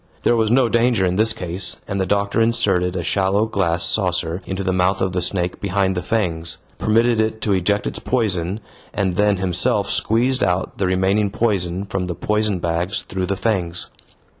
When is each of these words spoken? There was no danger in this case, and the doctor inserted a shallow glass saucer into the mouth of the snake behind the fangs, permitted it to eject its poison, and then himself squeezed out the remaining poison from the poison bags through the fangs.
There 0.23 0.35
was 0.35 0.49
no 0.49 0.67
danger 0.67 1.05
in 1.05 1.15
this 1.15 1.31
case, 1.31 1.77
and 1.87 2.01
the 2.01 2.07
doctor 2.07 2.41
inserted 2.41 2.95
a 2.95 3.03
shallow 3.03 3.45
glass 3.45 3.83
saucer 3.83 4.41
into 4.47 4.63
the 4.63 4.73
mouth 4.73 4.99
of 4.99 5.11
the 5.11 5.21
snake 5.21 5.61
behind 5.61 5.93
the 5.95 6.01
fangs, 6.01 6.57
permitted 6.79 7.19
it 7.19 7.39
to 7.41 7.53
eject 7.53 7.85
its 7.85 7.99
poison, 7.99 8.61
and 8.95 9.15
then 9.15 9.37
himself 9.37 9.91
squeezed 9.91 10.43
out 10.43 10.79
the 10.79 10.87
remaining 10.87 11.29
poison 11.29 11.85
from 11.85 12.05
the 12.05 12.15
poison 12.15 12.57
bags 12.57 13.03
through 13.03 13.27
the 13.27 13.37
fangs. 13.37 13.91